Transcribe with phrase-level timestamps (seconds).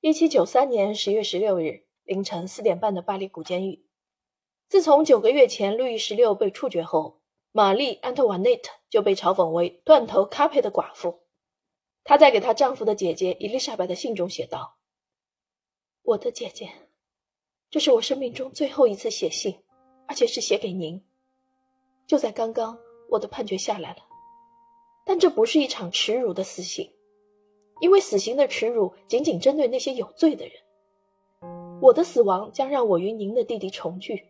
[0.00, 3.84] 一七九三年十月十六日凌晨四点半的巴黎古监狱。
[4.68, 7.20] 自从九个月前路易十六被处决后，
[7.50, 11.24] 玛丽·安托瓦内特就被嘲讽为“断头咖啡”的寡妇。
[12.04, 14.76] 她在给她丈夫的姐姐伊丽莎白的信中写道
[16.02, 16.70] ：“我的姐姐，
[17.68, 19.60] 这是我生命中最后一次写信，
[20.06, 21.04] 而且是写给您。
[22.06, 22.78] 就在刚刚，
[23.10, 24.06] 我的判决下来了，
[25.04, 26.88] 但这不是一场耻辱的死刑。”
[27.80, 30.54] 因为死刑的耻辱仅仅针对那些有罪的人，
[31.80, 34.24] 我的死亡将让我与您的弟弟重聚，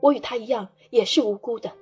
[0.00, 1.72] 我与他一样也是无辜的。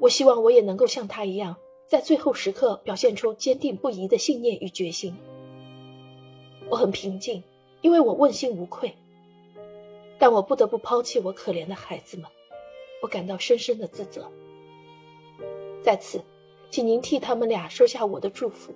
[0.00, 5.16] 我希望我也能够像他一样，在最后时刻表现出坚定不移的信念与决心。
[6.68, 7.42] 我很平静，
[7.80, 8.92] 因为我问心无愧，
[10.18, 12.26] 但我不得不抛弃我可怜的孩子们，
[13.02, 14.28] 我感到深深的自责。
[15.80, 16.20] 在此，
[16.70, 18.74] 请您替他们俩说下我的祝福。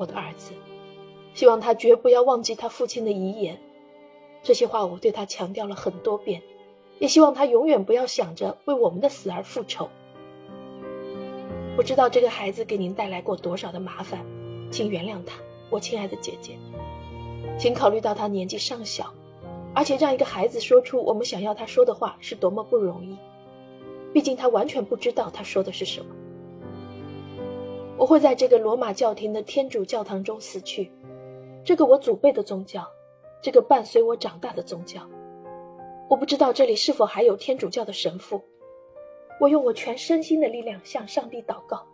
[0.00, 0.52] 我的儿子，
[1.34, 3.60] 希望他绝不要忘记他父亲的遗言。
[4.42, 6.40] 这些话我对他强调了很多遍，
[6.98, 9.90] 也希望他永远不要想着为我们的死而复仇。
[11.76, 14.24] 不知道这个孩子给您带来过多少的麻烦，
[14.70, 15.36] 请原谅他，
[15.68, 16.56] 我亲爱的姐姐。
[17.58, 19.12] 请考虑到他年纪尚小，
[19.74, 23.18] 而且让一个孩子说出我们想要他说的话是多么不容易。
[24.14, 26.14] 毕竟他完全不知道他说的是什么。
[28.00, 30.90] 我会在这个罗马教廷的天主教堂中死去，
[31.62, 32.82] 这个我祖辈的宗教，
[33.42, 35.06] 这个伴随我长大的宗教。
[36.08, 38.42] 我不知道这里是否还有天主教的神父。
[39.38, 41.86] 我用我全身心的力量向上帝祷告，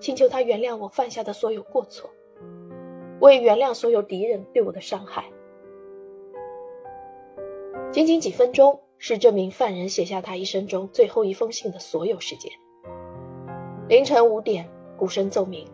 [0.00, 2.10] 请求他原谅我犯下的所有过错。
[3.20, 5.30] 我也原谅所有敌人对我的伤害。
[7.90, 12.50] 仅仅几分钟，是这名犯人写下他一生中最后一封信的所有时间。
[13.86, 14.66] 凌晨五点。
[14.96, 15.66] 鼓声奏鸣，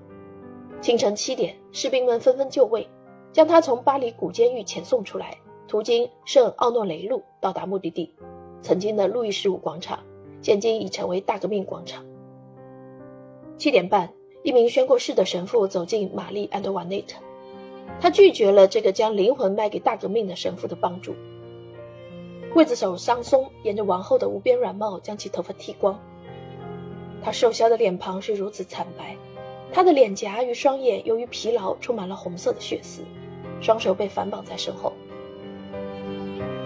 [0.81, 2.89] 清晨七点，士兵们纷纷就位，
[3.33, 8.15] 将他从巴黎古监狱遣送出来，途经圣奥诺雷路到达目的地，
[8.63, 9.99] 曾经的路易十五广场，
[10.41, 12.05] 现今已成为大革命广场。
[13.57, 17.21] 七点半，一名宣过誓的神父走进玛丽·安德瓦内特，
[18.01, 21.15] 他拒绝了这个将灵魂卖给大革命的神父的帮助。
[22.55, 26.01] 刽子手桑松沿着王后的无边软帽将其头发剃光。
[27.23, 29.17] 他瘦削的脸庞是如此惨白，
[29.73, 33.03] 他的脸颊与双眼由于疲劳充满了红色的血丝，
[33.61, 34.93] 双手被反绑在身后。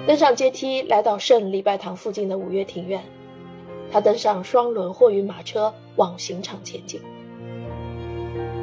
[0.06, 3.02] 登上阶梯，来到圣礼拜堂附近的五月庭院，
[3.90, 7.00] 他登上双轮货运马车往刑场前进。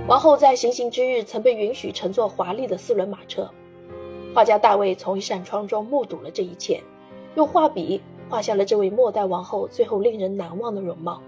[0.07, 3.49] 王后在行刑之日曾被允许乘坐华丽的四轮马车，
[4.33, 6.81] 画家大卫从一扇窗中目睹了这一切，
[7.35, 11.21] 用画笔画下了这位末代王后最后令人难忘的容貌。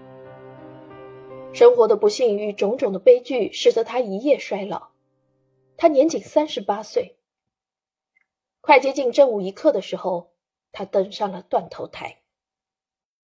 [1.54, 4.88] 生活的不幸与种种的悲剧，使得他一夜衰老。
[5.76, 7.18] 他年仅三十八岁。
[8.62, 10.32] 快接近正午一刻的时候，
[10.72, 12.21] 他登上了断头台。